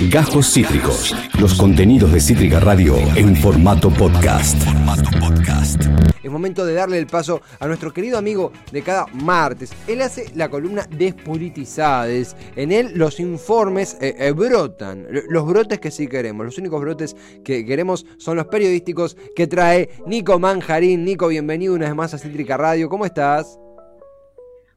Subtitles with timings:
[0.00, 1.16] Gajos Cítricos.
[1.40, 4.54] Los contenidos de Cítrica Radio en formato podcast.
[6.22, 9.72] Es momento de darle el paso a nuestro querido amigo de cada martes.
[9.86, 12.36] Él hace la columna Despolitizades.
[12.56, 15.06] En él los informes eh, eh, brotan.
[15.30, 16.44] Los brotes que sí queremos.
[16.44, 21.06] Los únicos brotes que queremos son los periodísticos que trae Nico Manjarín.
[21.06, 22.90] Nico, bienvenido una vez más a Cítrica Radio.
[22.90, 23.58] ¿Cómo estás?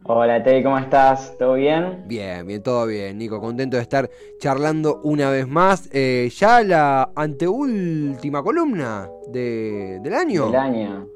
[0.05, 1.38] Hola Teddy, ¿cómo estás?
[1.38, 2.05] ¿Todo bien?
[2.07, 3.41] Bien, bien, todo bien, Nico.
[3.41, 4.09] Contento de estar
[4.39, 5.89] charlando una vez más.
[5.91, 10.45] Eh, ya la anteúltima columna de, del año.
[10.45, 11.08] Del año.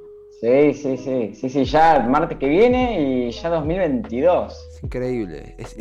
[0.42, 1.34] Sí, sí, sí.
[1.34, 4.54] Sí, sí, ya el martes que viene y ya 2022.
[4.74, 5.56] Es increíble.
[5.58, 5.78] Es,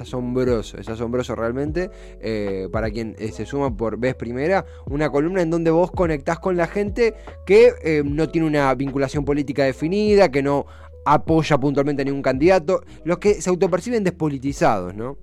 [0.00, 1.90] asombroso, es asombroso realmente.
[2.20, 6.38] Eh, para quien eh, se suma por vez primera, una columna en donde vos conectás
[6.38, 10.66] con la gente que no tiene una vinculación política definida, que no
[11.06, 15.16] apoya puntualmente a ningún candidato, los que se autoperciben despolitizados, ¿no?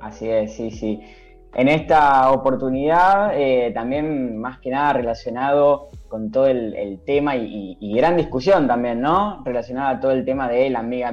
[0.00, 1.00] Así es, sí, sí.
[1.54, 8.16] En esta oportunidad, eh, también más que nada relacionado con todo el, tema y, gran
[8.16, 9.42] discusión también, ¿no?
[9.44, 11.12] Relacionada a todo el tema de la mega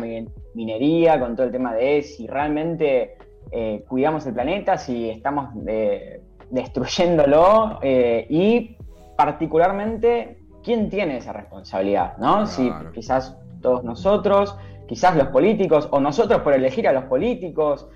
[0.54, 3.16] minería, con todo el tema de si realmente
[3.52, 8.76] eh, cuidamos el planeta, si estamos eh, destruyéndolo y
[9.18, 10.39] particularmente
[10.70, 12.16] ¿quién tiene esa responsabilidad?
[12.20, 12.46] ¿no?
[12.46, 14.56] Si quizás todos nosotros,
[14.88, 17.90] quizás los políticos, o nosotros por elegir a los políticos.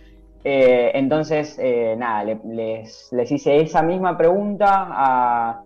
[0.43, 5.63] Eh, entonces, eh, nada, les, hice esa misma pregunta a,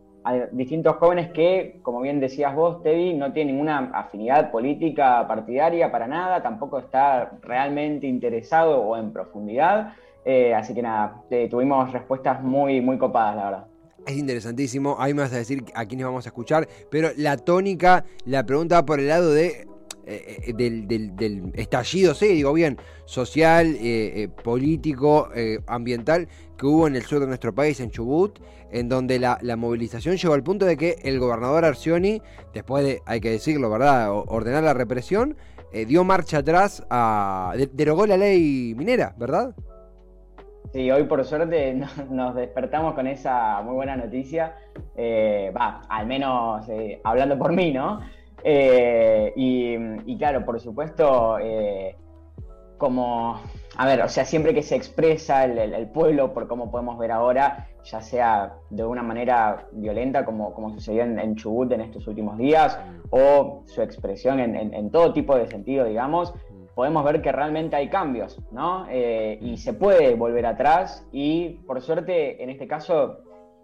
[0.51, 6.05] distintos jóvenes que, como bien decías vos, Tevi, no tienen ninguna afinidad política partidaria para
[6.07, 9.93] nada, tampoco está realmente interesado o en profundidad.
[10.25, 13.67] Eh, así que nada, tuvimos respuestas muy, muy copadas, la verdad.
[14.07, 18.05] Es interesantísimo, ahí me vas a decir a quiénes vamos a escuchar, pero la tónica,
[18.23, 19.67] la pregunta por el lado de
[20.09, 25.27] eh, eh, del, estallido, sí, digo bien, social, eh, político,
[25.67, 28.39] ambiental que hubo en el sur de nuestro país, en Chubut,
[28.71, 32.21] en donde la, movilización llegó al punto de que el gobernador Arcioni,
[32.53, 35.35] después de, hay que decirlo, ¿verdad?, ordenar la represión,
[35.85, 39.53] dio marcha atrás, a, derogó la ley minera, ¿verdad?
[40.73, 41.79] Sí, hoy por suerte
[42.09, 44.55] nos despertamos con esa muy buena noticia.
[44.95, 48.01] Eh, va, al menos eh, hablando por mí, ¿no?
[48.43, 51.37] Eh, y, claro, por supuesto,
[52.77, 53.41] como,
[53.75, 57.67] a ver, o sea, siempre que se expresa el, pueblo, por cómo podemos ver ahora,
[57.83, 62.79] ya sea de una manera violenta, como, como sucedió en, Chubut en estos últimos días,
[63.09, 66.33] o su expresión en todo tipo de sentido, digamos,
[66.77, 68.85] podemos ver que realmente hay cambios, ¿no?
[68.87, 73.23] Eh, y se puede volver atrás y por suerte en este caso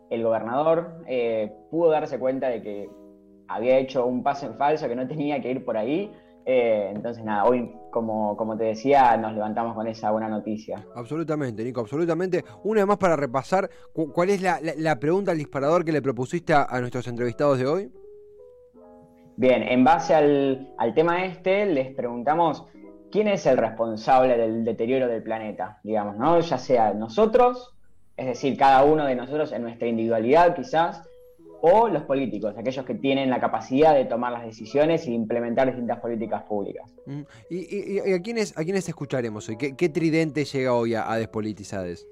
[0.10, 2.90] el gobernador eh, pudo darse cuenta de que
[3.48, 6.12] había hecho un paso en falso, que no tenía que ir por ahí.
[6.48, 10.84] Eh, entonces, nada, hoy, como, como te decía, nos levantamos con esa buena noticia.
[10.96, 12.44] Absolutamente, Nico, absolutamente.
[12.64, 16.80] Una vez más para repasar, ¿cuál es la, pregunta al disparador que le propusiste a,
[16.80, 17.92] nuestros entrevistados de hoy?
[19.36, 22.66] Bien, en base al, al tema este, les preguntamos
[23.14, 26.40] quién es el responsable del deterioro del planeta, digamos, ¿no?
[26.40, 27.76] Ya sea nosotros,
[28.18, 31.08] es decir, cada uno de nosotros en nuestra individualidad quizás,
[31.62, 36.00] o los políticos, aquellos que tienen la capacidad de tomar las decisiones y implementar distintas
[36.00, 36.92] políticas públicas.
[37.06, 39.58] Mm, ¿Y, a, quiénes, a quiénes escucharemos hoy?
[39.58, 42.08] ¿Qué, tridente llega hoy a, Despolitizades?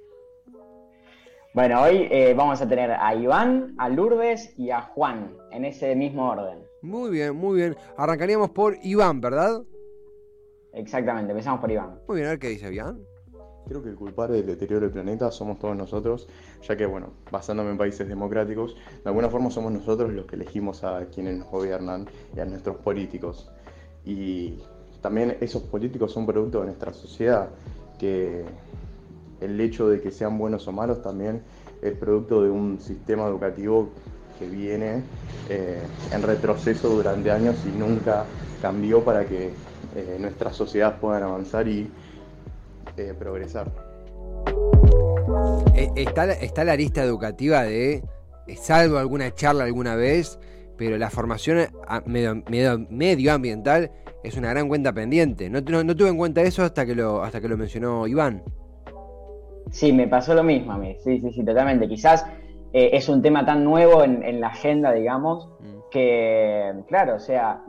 [1.56, 5.96] Bueno, hoy eh, vamos a tener a Iván, a Lourdes y a Juan, en ese
[5.96, 6.60] mismo orden.
[6.84, 7.76] Muy bien, muy bien.
[7.98, 9.64] Arrancaríamos por Iván, ¿verdad?
[10.74, 12.00] Exactamente, empezamos por Iván.
[12.08, 13.00] Muy bien, a ver qué dice Iván.
[13.68, 16.28] Creo que el culpable del deterioro del planeta somos todos nosotros,
[16.68, 20.84] ya que, bueno, basándome en países democráticos, de alguna forma somos nosotros los que elegimos
[20.84, 23.50] a quienes nos gobiernan y a nuestros políticos.
[24.04, 24.60] Y
[25.02, 27.50] también esos políticos son producto de nuestra sociedad,
[28.00, 28.46] que
[29.42, 31.44] el hecho de que sean buenos o malos también
[31.82, 33.90] es producto de un sistema educativo
[34.42, 35.04] que viene
[35.50, 35.82] eh,
[36.12, 38.26] en retroceso durante años y nunca
[38.62, 39.52] cambió para que
[39.96, 41.90] eh, nuestra sociedad puedan avanzar y
[42.98, 43.72] eh, progresar.
[45.96, 48.04] Está, está la lista educativa de,
[48.60, 50.40] salvo alguna charla alguna vez,
[50.76, 51.68] pero la formación
[52.06, 52.44] medio,
[52.90, 53.92] medioambiental
[54.24, 55.50] es una gran cuenta pendiente.
[55.50, 58.44] No, no, tuve en cuenta eso hasta que lo, hasta que lo mencionó Iván.
[59.70, 61.88] Sí, me pasó lo mismo a mí, sí, sí, sí, totalmente.
[61.88, 62.26] Quizás
[62.74, 65.90] es un tema tan nuevo en, en la agenda, digamos, mm.
[65.90, 67.62] que, claro, o sea,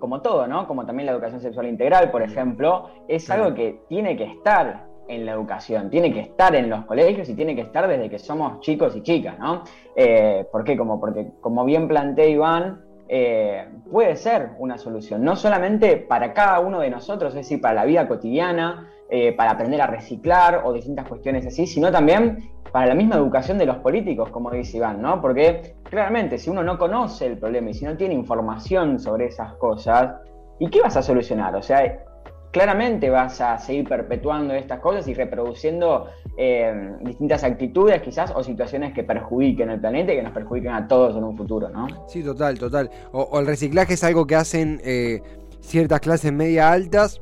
[0.00, 0.66] como todo, ¿no?
[0.66, 5.26] Como también la educación sexual integral, por ejemplo, es algo que tiene que estar en
[5.26, 8.60] la educación, tiene que estar en los colegios y tiene que estar desde que somos
[8.60, 9.62] chicos y chicas, ¿no?
[9.94, 10.76] Eh, ¿Por qué?
[10.76, 16.60] Como, porque, como bien plantea Iván, eh, puede ser una solución, no solamente para cada
[16.60, 20.72] uno de nosotros, es decir, para la vida cotidiana, eh, para aprender a reciclar o
[20.72, 25.02] distintas cuestiones así, sino también para la misma educación de los políticos, como dice Iván,
[25.02, 25.20] ¿no?
[25.20, 29.54] Porque claramente si uno no conoce el problema y si no tiene información sobre esas
[29.54, 30.14] cosas,
[30.60, 31.56] ¿y qué vas a solucionar?
[31.56, 32.04] O sea,
[32.52, 36.06] claramente vas a seguir perpetuando estas cosas y reproduciendo
[36.36, 40.86] eh, distintas actitudes quizás o situaciones que perjudiquen el planeta y que nos perjudiquen a
[40.86, 41.88] todos en un futuro, ¿no?
[42.06, 42.90] Sí, total, total.
[43.12, 45.20] O, el reciclaje es algo que hacen eh,
[45.60, 47.20] ciertas clases media altas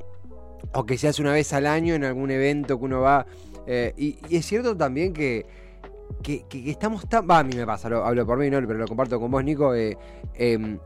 [0.72, 3.26] o que se hace una vez al año en algún evento que uno va.
[3.66, 5.46] Eh, y, es cierto también que,
[6.22, 7.28] que, estamos tan...
[7.28, 8.58] Va, a mí me pasa, hablo por mí, ¿no?
[8.66, 9.74] pero lo comparto con vos, Nico.
[9.74, 10.78] Em,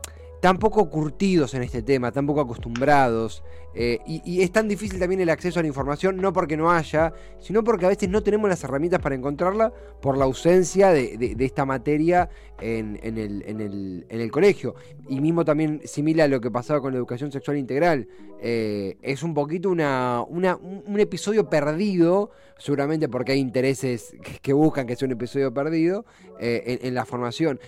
[0.43, 3.41] tan poco curtidos en este tema, tan poco acostumbrados.
[3.75, 7.13] Eh, y, es tan difícil también el acceso a la información, no porque no haya,
[7.39, 11.65] sino porque a veces no tenemos las herramientas para encontrarla por la ausencia de, esta
[11.65, 12.29] materia
[12.59, 14.75] en, el, colegio.
[15.07, 18.07] Y mismo también similar a lo que pasaba con la educación sexual integral.
[18.41, 24.95] Eh, es un poquito una, un episodio perdido, seguramente porque hay intereses que, buscan que
[24.95, 26.05] sea un episodio perdido
[26.39, 27.59] eh, en, la formación.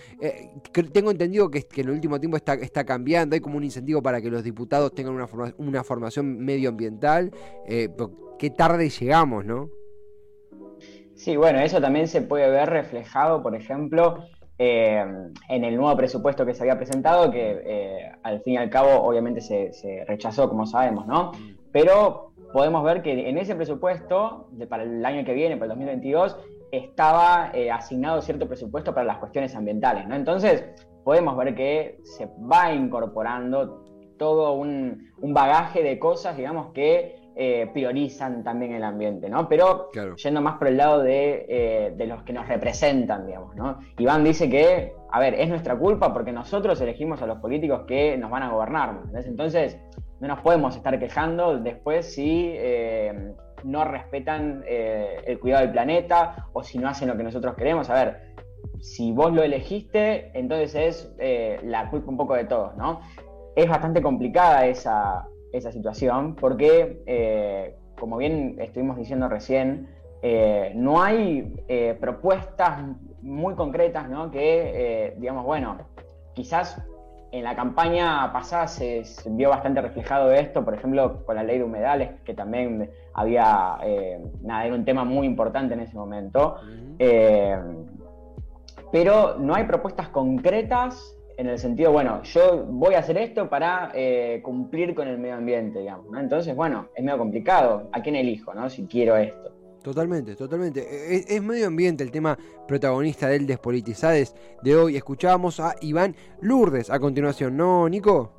[0.92, 4.20] tengo entendido que, en el último tiempo está, está cambiando, hay como un incentivo para
[4.20, 5.26] que los diputados tengan una,
[5.56, 7.30] una formación medioambiental,
[7.66, 7.88] eh,
[8.38, 9.70] qué tarde llegamos, ¿no?
[11.14, 14.18] Sí, bueno, eso también se puede ver reflejado, por ejemplo,
[14.58, 15.02] eh,
[15.48, 19.02] en el nuevo presupuesto que se había presentado, que eh, al fin y al cabo
[19.02, 21.32] obviamente se, rechazó, como sabemos, ¿no?
[21.72, 26.36] Pero podemos ver que en ese presupuesto, para el año que viene, para el 2022,
[26.70, 30.16] estaba asignado cierto presupuesto para las cuestiones ambientales, ¿no?
[30.16, 30.64] Entonces,
[31.06, 33.84] podemos ver que se va incorporando
[34.18, 39.48] todo un, bagaje de cosas, digamos, que eh, priorizan también el ambiente, ¿no?
[39.48, 43.78] Pero yendo más por el lado eh, de, los que nos representan, digamos, ¿no?
[43.98, 48.16] Iván dice que, a ver, es nuestra culpa porque nosotros elegimos a los políticos que
[48.16, 49.78] nos van a gobernar, Entonces,
[50.18, 53.32] no nos podemos estar quejando después si eh,
[53.62, 57.90] no respetan el cuidado del planeta o si no hacen lo que nosotros queremos.
[57.90, 58.35] A ver,
[58.80, 63.00] si vos lo elegiste, entonces es la culpa un poco de todos, ¿no?
[63.56, 65.26] es bastante complicada esa,
[65.72, 69.88] situación porque, eh, como bien estuvimos diciendo recién,
[70.20, 72.82] eh, no hay eh, propuestas
[73.22, 74.30] muy concretas ¿no?
[74.30, 75.78] que, digamos, bueno,
[76.34, 76.82] quizás
[77.32, 81.64] en la campaña pasada se, vio bastante reflejado esto, por ejemplo, con la ley de
[81.64, 83.78] humedales, que también había,
[84.42, 86.56] nada, era un tema muy importante en ese momento.
[88.92, 93.90] Pero no hay propuestas concretas en el sentido, bueno, yo voy a hacer esto para
[93.94, 96.18] eh, cumplir con el medio ambiente, digamos, ¿no?
[96.18, 97.90] Entonces, bueno, es medio complicado.
[97.92, 98.70] ¿A quién elijo, no?
[98.70, 99.52] Si quiero esto.
[99.82, 100.80] Totalmente, totalmente.
[100.80, 104.96] E, e, es, medio ambiente el tema protagonista del Despolitizades de hoy.
[104.96, 108.32] Escuchábamos a Iván Lourdes a continuación, ¿no, Nico?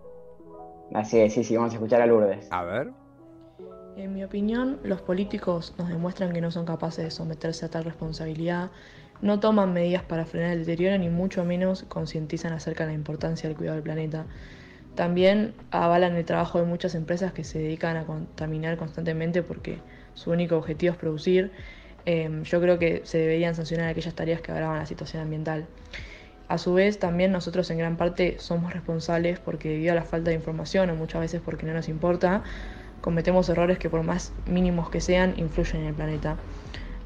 [0.94, 2.48] Así es, sí, sí, vamos a escuchar a Lourdes.
[2.50, 2.92] A ver.
[3.96, 7.84] En mi opinión, los políticos nos demuestran que no son capaces de someterse a tal
[7.84, 8.72] responsabilidad
[9.22, 13.50] no toman medidas para frenar el deterioro ni mucho menos concientizan acerca de la importancia
[13.50, 14.26] del cuidado del planeta.
[14.96, 19.80] También avalan el trabajo de muchas empresas que se dedican a contaminar constantemente porque
[20.16, 21.52] su único objetivo es producir.
[22.06, 25.68] Em, yo creo que se deberían sancionar aquellas tareas que agravan la situación ambiental.
[26.48, 30.30] A su vez, también nosotros en gran parte somos responsables porque debido a la falta
[30.30, 32.44] de información o muchas veces porque no nos importa,
[33.02, 36.38] cometemos errores que por más mínimos que sean influyen en el planeta.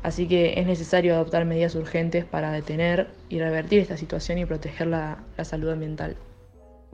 [0.04, 4.88] Así que es necesario adoptar medidas urgentes para detener y revertir esta situación y proteger
[4.88, 6.16] la, salud ambiental.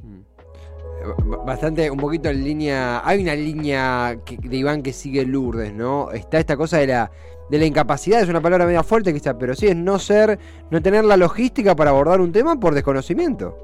[0.03, 1.45] Mm.
[1.45, 3.01] Bastante, un poquito en línea.
[3.07, 6.11] Hay una línea de Iván que sigue Lourdes, ¿no?
[6.11, 7.11] Está esta cosa de la,
[7.49, 10.37] de la incapacidad, es una palabra media fuerte quizás, pero sí es no ser,
[10.69, 13.57] no tener la logística para abordar un tema por desconocimiento.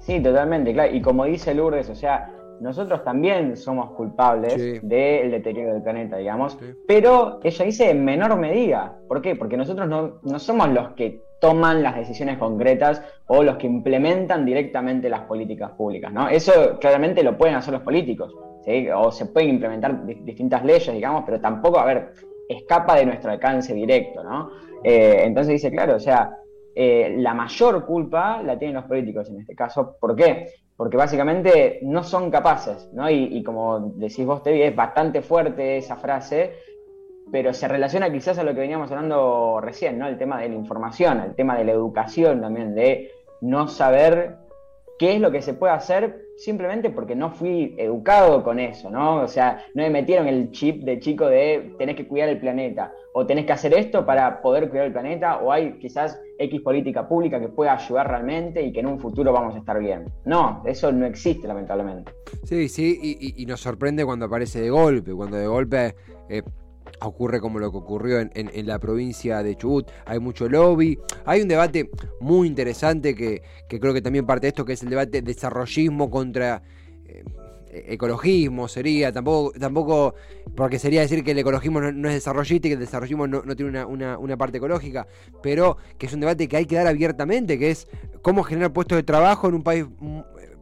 [0.00, 0.94] Sí, totalmente, claro.
[0.94, 6.58] Y como dice Lourdes, o sea, nosotros también somos culpables del deterioro del planeta, digamos,
[6.86, 8.98] pero ella dice en menor medida.
[9.08, 9.34] ¿Por qué?
[9.34, 15.08] Porque nosotros no, somos los que toman las decisiones concretas o los que implementan directamente
[15.08, 16.28] las políticas públicas, ¿no?
[16.28, 18.88] Eso claramente lo pueden hacer los políticos, ¿sí?
[18.94, 22.12] O se pueden implementar distintas leyes, digamos, pero tampoco, a ver,
[22.46, 24.50] escapa de nuestro alcance directo, ¿no?
[24.84, 26.36] Eh, entonces dice, claro, o sea,
[26.82, 29.96] eh, la mayor culpa la tienen los políticos en este caso.
[30.00, 30.46] ¿Por qué?
[30.80, 33.10] porque básicamente no son capaces, ¿no?
[33.10, 36.54] Y, como decís vos, Tevi, es bastante fuerte esa frase,
[37.30, 40.08] pero se relaciona quizás a lo que veníamos hablando recién, ¿no?
[40.08, 43.10] El tema de la información, el tema de la educación también, de
[43.42, 44.36] no saber
[45.00, 49.22] qué es lo que se puede hacer simplemente porque no fui educado con eso, ¿no?
[49.22, 52.92] O sea, no me metieron el chip de chico de tenés que cuidar el planeta,
[53.14, 57.08] o tenés que hacer esto para poder cuidar el planeta, o hay quizás X política
[57.08, 60.04] pública que pueda ayudar realmente y que en un futuro vamos a estar bien.
[60.26, 62.12] No, eso no existe lamentablemente.
[62.44, 65.94] Sí, sí, y, nos sorprende cuando aparece de golpe, cuando de golpe...
[66.28, 66.42] Eh,
[67.00, 69.88] ocurre como lo que ocurrió en, la provincia de Chubut.
[70.06, 70.98] Hay mucho lobby.
[71.24, 71.90] Hay un debate
[72.20, 76.62] muy interesante que, creo que también parte de esto, que es el debate desarrollismo contra
[77.06, 77.24] eh,
[77.88, 78.68] ecologismo.
[78.68, 80.14] Sería, tampoco, tampoco,
[80.54, 83.84] porque sería decir que el ecologismo no, es desarrollista y que el desarrollismo no, tiene
[83.84, 85.06] una, una, parte ecológica,
[85.42, 87.88] pero que es un debate que hay que dar abiertamente, que es
[88.22, 89.86] cómo generar puestos de trabajo en un país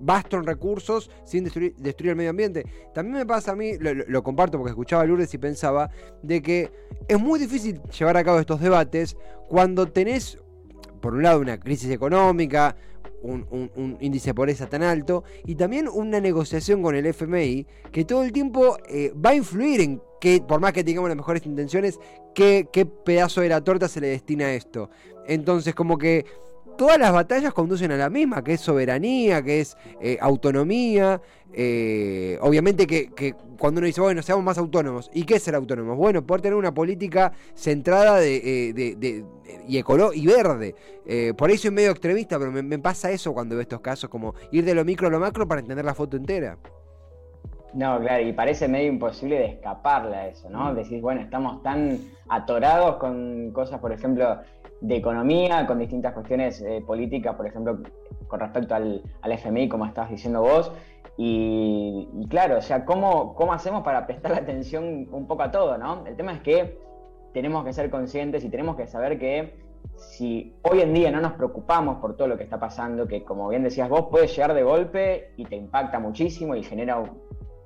[0.00, 2.64] vasto en recursos sin destruir, el medio ambiente.
[2.94, 5.90] También me pasa a mí, lo, comparto porque escuchaba a Lourdes y pensaba,
[6.22, 6.70] de que
[7.06, 9.16] es muy difícil llevar a cabo estos debates
[9.48, 10.38] cuando tenés,
[11.00, 12.76] por un lado, una crisis económica,
[13.22, 18.22] un, índice de pobreza tan alto y también una negociación con el FMI que todo
[18.22, 21.98] el tiempo eh, va a influir en que, por más que tengamos las mejores intenciones,
[22.34, 22.66] qué
[23.04, 24.90] pedazo de la torta se le destina a esto.
[25.26, 26.24] Entonces, como que
[26.78, 31.20] todas las batallas conducen a la misma, que es soberanía, que es eh, autonomía.
[31.52, 35.96] Eh, obviamente que, cuando uno dice, bueno, seamos más autónomos, ¿y qué es ser autónomos?
[35.96, 39.24] Bueno, poder tener una política centrada de, eh,
[39.66, 40.74] y, y verde.
[41.36, 44.64] por ahí soy medio extremista, pero me, pasa eso cuando veo estos casos, como ir
[44.64, 46.56] de lo micro a lo macro para entender la foto entera.
[47.74, 50.72] No, claro, y parece medio imposible de escaparle a eso, ¿no?
[50.72, 50.76] Mm.
[50.76, 54.38] Decir, bueno, estamos tan atorados con cosas, por ejemplo,
[54.80, 57.78] de economía, con distintas cuestiones eh, políticas, por ejemplo,
[58.28, 60.72] con respecto al, FMI, como estabas diciendo vos.
[61.16, 66.06] Y, claro, o sea, ¿cómo, ¿cómo hacemos para prestar atención un poco a todo, no?
[66.06, 66.78] El tema es que
[67.32, 69.54] tenemos que ser conscientes y tenemos que saber que
[69.96, 73.48] si hoy en día no nos preocupamos por todo lo que está pasando, que como
[73.48, 77.02] bien decías vos, puede llegar de golpe y te impacta muchísimo y genera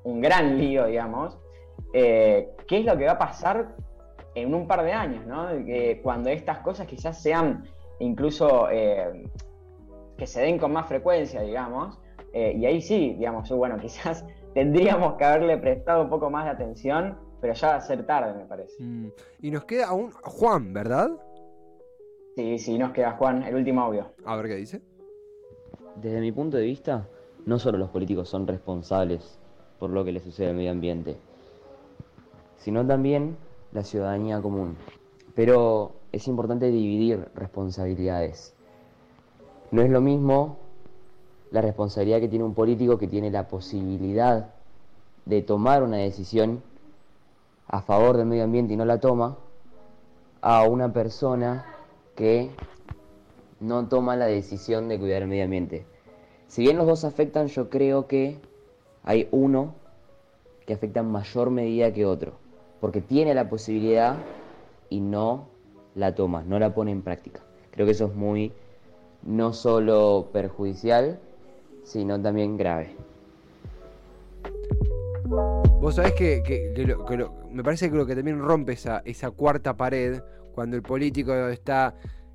[0.05, 1.39] un, gran lío, digamos,
[1.93, 3.77] eh, ¿qué es lo que va a pasar
[4.35, 5.49] en un par de años, ¿no?
[5.65, 7.65] Que cuando estas cosas quizás sean
[7.99, 9.27] incluso eh,
[10.17, 11.99] que se den con más frecuencia, digamos,
[12.33, 14.25] eh, y ahí sí, digamos, bueno, quizás
[14.55, 18.35] tendríamos que haberle prestado un poco más de atención, pero ya va a ser tarde,
[18.35, 18.83] me parece.
[18.83, 19.09] Mm.
[19.41, 21.11] Y nos queda aún Juan, ¿verdad?
[22.37, 24.07] Sí, sí, nos queda Juan, el último audio.
[24.25, 24.81] A ver qué dice.
[25.97, 27.07] Desde mi punto de vista,
[27.45, 29.39] no solo los políticos son responsables
[29.79, 31.17] por lo que les sucede al medio ambiente,
[32.57, 33.37] sino también
[33.73, 34.77] la ciudadanía común.
[35.35, 38.55] Pero es importante dividir responsabilidades.
[39.71, 40.59] No es lo mismo
[41.51, 44.55] la responsabilidad que tiene un político que tiene la posibilidad
[45.25, 46.63] de tomar una decisión
[47.69, 49.39] a favor del medio ambiente y no la toma,
[50.41, 51.65] a una persona
[52.17, 52.51] que
[53.61, 55.87] no toma la decisión de cuidar el medio ambiente.
[56.49, 58.41] Si bien los dos afectan, yo creo que
[59.05, 59.75] hay uno
[60.67, 62.42] que afecta en mayor medida que otro
[62.83, 64.17] porque tiene la posibilidad
[64.91, 65.47] y no
[65.95, 67.41] la toma, no la pone en práctica.
[67.71, 68.53] Creo que eso es muy
[69.23, 71.21] no solo perjudicial,
[71.85, 72.97] sino también grave.
[75.81, 76.43] Vos sabés que,
[77.53, 80.21] me parece que lo que también rompe esa, esa cuarta pared,
[80.53, 81.95] cuando el político está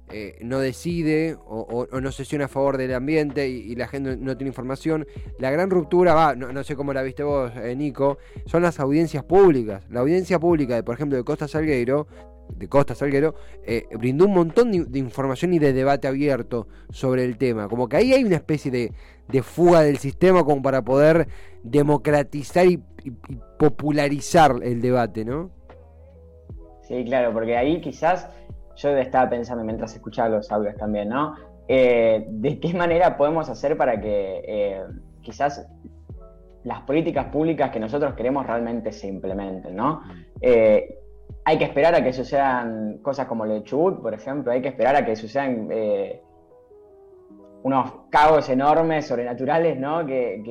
[0.09, 4.49] eh, no decide o, no sesiona a favor del ambiente y, la gente no, tiene
[4.49, 5.05] información.
[5.37, 9.23] La gran ruptura, va, no, sé cómo la viste vos, eh, Nico, son las audiencias
[9.23, 9.83] públicas.
[9.89, 12.07] La audiencia pública, de, por ejemplo, de Costa Salguero,
[12.55, 13.35] de Costa Salguero,
[13.65, 17.67] eh, brindó un montón de, información y de debate abierto sobre el tema.
[17.67, 21.27] Como que ahí hay una especie de, fuga del sistema como para poder
[21.63, 22.81] democratizar y
[23.59, 25.51] popularizar el debate, ¿no?
[26.87, 28.29] Sí, claro, porque ahí quizás
[28.77, 31.35] yo estaba pensando mientras escuchaba los audios también, ¿no?
[31.67, 34.83] Eh, ¿De qué manera podemos hacer para que eh,
[35.21, 35.67] quizás
[36.63, 40.01] las políticas públicas que nosotros queremos realmente se implementen, ¿no?
[40.39, 40.99] Eh,
[41.43, 44.95] hay que esperar a que sucedan cosas como el Chubut, por ejemplo, hay que esperar
[44.95, 45.69] a que sucedan
[47.63, 50.05] unos cabos enormes, sobrenaturales, ¿no?
[50.05, 50.41] Que,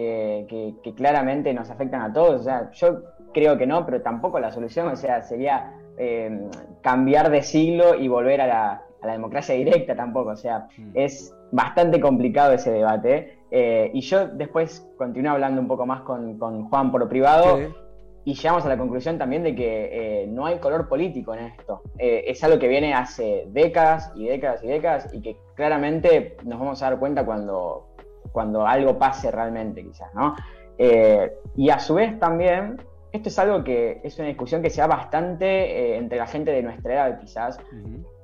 [0.83, 2.40] que, claramente nos afectan a todos.
[2.40, 3.02] O sea, yo
[3.33, 6.48] creo que no, pero tampoco la solución, o sea, sería eh,
[6.82, 10.30] cambiar de siglo y volver a la, democracia directa tampoco.
[10.30, 10.90] O sea, mm.
[10.94, 13.38] es bastante complicado ese debate.
[13.52, 16.38] Eh, y yo después continué hablando un poco más con,
[16.68, 17.58] Juan por privado.
[18.24, 21.82] Y llegamos a la conclusión también de que eh, no hay color político en esto.
[21.96, 26.82] es algo que viene hace décadas y décadas y décadas y que claramente nos vamos
[26.82, 27.86] a dar cuenta cuando,
[28.32, 30.34] cuando algo pase realmente, quizás, ¿no?
[31.54, 32.76] y a su vez también
[33.12, 36.50] esto es algo que es una discusión que se da bastante eh, entre la gente
[36.50, 37.58] de nuestra edad quizás,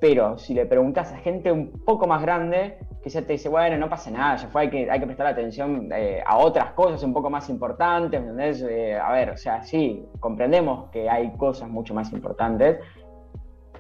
[0.01, 3.89] pero si le preguntas a gente un poco más grande, quizás te dice, bueno, no
[3.89, 7.13] pasa nada, ya fue, hay que, hay que prestar atención eh, a otras cosas un
[7.13, 8.63] poco más importantes, ¿entendés?
[8.69, 12.79] Eh, a ver, o sea, sí, comprendemos que hay cosas mucho más importantes,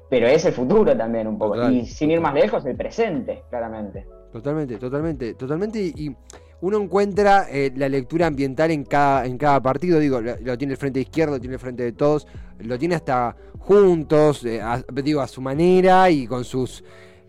[0.09, 1.71] pero es el futuro también un poco.
[1.71, 4.06] y sin ir más lejos, el presente, claramente.
[4.32, 5.78] Totalmente, totalmente, totalmente.
[5.78, 6.14] Y
[6.62, 9.99] uno encuentra eh, la lectura ambiental en cada, en cada partido.
[9.99, 12.26] Digo, lo, tiene el frente izquierdo, lo tiene el frente de todos,
[12.61, 14.62] lo tiene hasta juntos, eh,
[15.02, 16.85] digo, a su manera y con sus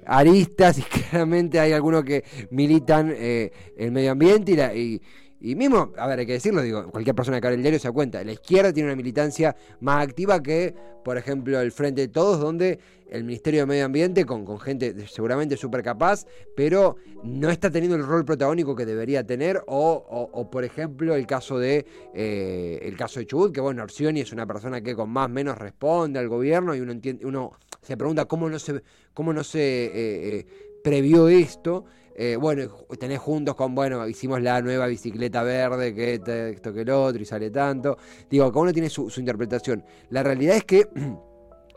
[0.06, 0.78] aristas.
[0.84, 5.02] Y claramente hay algunos que militan eh, el medio ambiente y, la, y,
[5.44, 7.90] y mismo, a ver, hay que decirlo, digo, cualquier persona que abre el diario se
[7.90, 10.74] da cuenta, la izquierda tiene una militancia más activa que,
[11.04, 15.06] por ejemplo, el Frente de Todos, donde el Ministerio de Medio Ambiente, con, con gente
[15.06, 20.64] seguramente súper capaz, pero no está teniendo el rol protagónico que debería tener, o, por
[20.64, 24.80] ejemplo, el caso de eh, el caso de Chubut, que bueno, Orsioni es una persona
[24.80, 28.50] que con más o menos responde al gobierno y uno entiende, uno se pregunta cómo
[28.50, 28.82] no se,
[29.14, 29.92] cómo no se eh,
[30.38, 30.46] eh,
[30.82, 31.84] previó esto.
[32.15, 36.13] Eh, bueno, tenés juntos con, bueno, hicimos la nueva bicicleta verde, que
[36.51, 37.98] esto que el otro, y sale tanto.
[38.29, 39.84] Digo, cada uno tiene su, su interpretación.
[40.10, 40.88] La realidad es que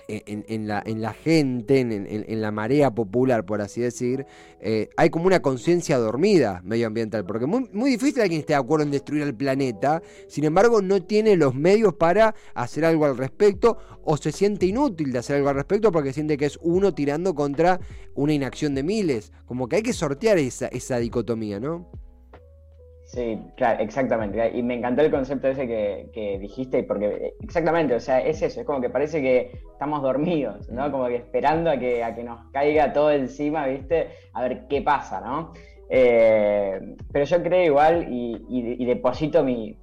[0.09, 4.27] en, la, en la gente, en, la marea popular, por así decir,
[4.61, 8.85] eh, hay como una conciencia dormida medioambiental, porque muy, muy difícil alguien esté de acuerdo
[8.85, 13.79] en destruir el planeta, sin embargo no tiene los medios para hacer algo al respecto
[14.05, 17.35] o se siente inútil de hacer algo al respecto porque siente que es uno tirando
[17.35, 17.81] contra
[18.15, 21.91] una inacción de miles, como que hay que sortear esa, esa dicotomía, ¿no?
[23.07, 24.51] Sí, claro, exactamente.
[24.53, 28.67] Y me encantó el concepto ese que, dijiste, porque exactamente, o sea, es eso, es
[28.67, 30.91] como que parece que estamos dormidos, ¿no?
[30.91, 34.09] Como que esperando a que, a que nos caiga todo encima, ¿viste?
[34.33, 35.53] A ver qué pasa, ¿no?
[35.89, 39.79] Eh, pero yo creo igual y, deposito mi,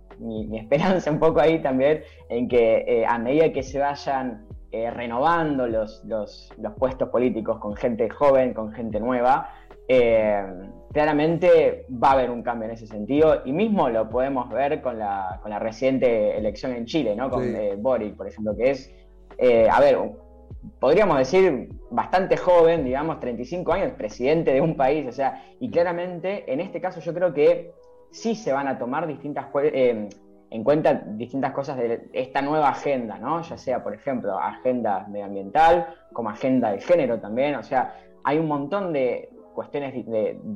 [0.53, 5.65] esperanza un poco ahí también en que eh, a medida que se vayan eh, renovando
[5.65, 9.49] los, los, los puestos políticos con gente joven, con gente nueva,
[9.87, 10.43] eh,
[10.91, 14.99] claramente va a haber un cambio en ese sentido y mismo lo podemos ver con
[14.99, 17.29] la, con la reciente elección en Chile, ¿no?
[17.29, 18.93] Con eh, Boric, por ejemplo, que es,
[19.37, 19.97] eh, a ver,
[20.79, 26.51] podríamos decir bastante joven, digamos, 35 años, presidente de un país, o sea, y claramente
[26.51, 27.73] en este caso yo creo que
[28.11, 29.47] sí se van a tomar distintas
[30.53, 33.41] en cuenta distintas cosas de esta nueva agenda, ¿no?
[33.41, 38.47] Ya sea, por ejemplo, agenda medioambiental, como agenda de género también, o sea, hay un
[38.47, 39.93] montón de, cuestiones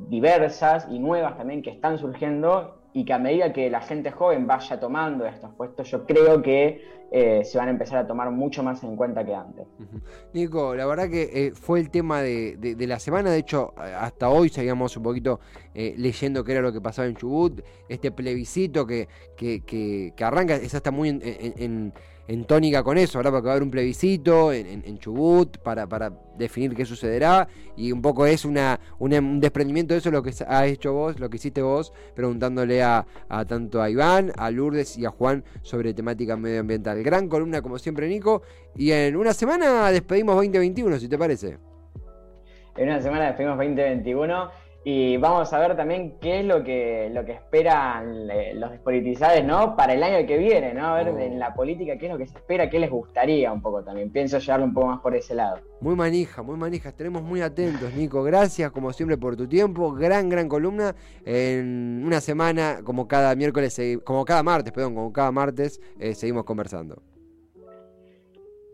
[0.08, 4.46] diversas y nuevas también que están surgiendo y que a medida que la gente joven
[4.46, 8.62] vaya tomando estos puestos, yo creo que eh, se van a empezar a tomar mucho
[8.62, 9.66] más en cuenta que antes.
[10.34, 14.48] Nico, la verdad que eh, fue el tema de, la semana, de hecho, hasta hoy
[14.48, 15.40] seguíamos un poquito
[15.74, 19.62] eh, leyendo qué era lo que pasaba en Chubut, este plebiscito que, que,
[20.14, 21.92] que, arranca, es hasta muy en en
[22.46, 26.74] tónica con eso, ahora porque va a haber un plebiscito en, Chubut para, para, definir
[26.74, 30.92] qué sucederá y un poco es una, un desprendimiento de eso lo que ha hecho
[30.92, 33.06] vos, lo que hiciste vos, preguntándole a,
[33.48, 37.02] tanto a Iván, a Lourdes y a Juan sobre temática medioambiental.
[37.02, 38.42] Gran columna como siempre Nico
[38.76, 41.58] y en una semana despedimos 2021, si te parece.
[42.76, 47.24] En una semana despedimos 2021 y vamos a ver también qué es lo que, lo
[47.24, 49.76] que esperan eh, los despolitizados ¿no?
[49.76, 50.86] para el año que viene, ¿no?
[50.86, 51.18] A ver oh.
[51.18, 54.10] en la política qué es lo que se espera, qué les gustaría un poco también.
[54.10, 55.58] Pienso llevarlo un poco más por ese lado.
[55.80, 56.90] Muy manija, muy manija.
[56.90, 58.22] Estaremos muy atentos, Nico.
[58.22, 59.92] Gracias, como siempre, por tu tiempo.
[59.92, 60.94] Gran, gran columna.
[61.24, 66.44] En una semana, como cada miércoles, como cada martes, perdón, como cada martes, eh, seguimos
[66.44, 67.02] conversando.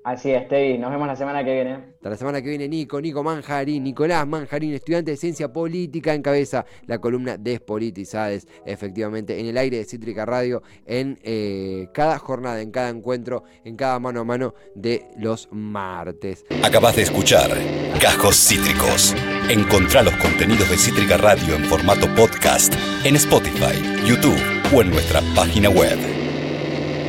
[0.05, 0.77] Así es, Tevi.
[0.77, 1.79] Nos vemos la semana que viene.
[1.95, 6.67] Hasta la semana que viene, Nico, Nico Manjarín, Nicolás Manjarín, estudiante de ciencia política, encabeza
[6.87, 12.71] la columna Despolitizades, efectivamente, en el aire de Cítrica Radio, en eh, cada jornada, en
[12.71, 16.45] cada encuentro, en cada mano a mano de los martes.
[16.62, 17.51] Acabas de escuchar
[17.99, 19.14] Cajos Cítricos.
[19.49, 24.38] Encontrá los contenidos de Cítrica Radio en formato podcast en Spotify, YouTube
[24.71, 26.24] o en nuestra página web.